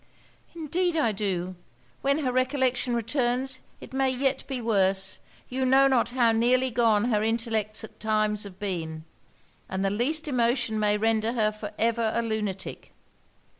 [0.55, 1.55] 'Indeed I do.
[2.01, 7.11] When her recollection returns, it may yet be worse; you know not how nearly gone
[7.11, 9.03] her intellects have at times been,
[9.69, 12.93] and the least emotion may render her for ever a lunatic.'